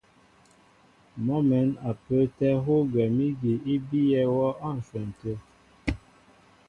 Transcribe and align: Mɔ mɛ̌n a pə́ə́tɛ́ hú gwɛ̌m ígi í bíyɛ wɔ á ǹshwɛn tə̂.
Mɔ 1.25 1.35
mɛ̌n 1.49 1.67
a 1.89 1.91
pə́ə́tɛ́ 2.03 2.53
hú 2.63 2.73
gwɛ̌m 2.91 3.15
ígi 3.27 3.53
í 3.73 3.75
bíyɛ 3.87 4.21
wɔ 4.35 4.47
á 4.65 4.69
ǹshwɛn 4.77 5.09
tə̂. 5.19 5.35